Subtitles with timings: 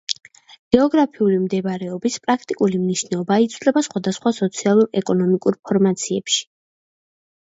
[0.75, 6.41] გეოგრაფიული მდებარეობის პრაქტიკული მნიშვნელობა იცვლება სხვადასხვა სოციალურ-ეკონომიკურ ფორმაციებში.